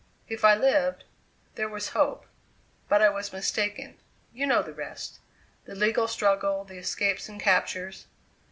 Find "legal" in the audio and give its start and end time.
5.75-6.07